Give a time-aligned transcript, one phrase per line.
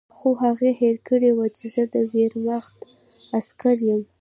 [0.15, 2.77] خو هغې هېر کړي وو چې زه د ویرماخت
[3.37, 4.01] عسکر یم